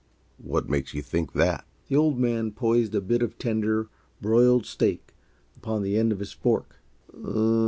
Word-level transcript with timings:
"What 0.39 0.67
makes 0.67 0.95
yuh 0.95 1.03
think 1.03 1.33
that?" 1.33 1.63
The 1.87 1.95
Old 1.95 2.17
Man 2.17 2.51
poised 2.53 2.95
a 2.95 3.01
bit 3.01 3.21
of 3.21 3.37
tender, 3.37 3.87
broiled 4.19 4.65
steak 4.65 5.13
upon 5.55 5.83
the 5.83 5.95
end 5.95 6.11
of 6.11 6.17
his 6.17 6.31
fork. 6.33 6.77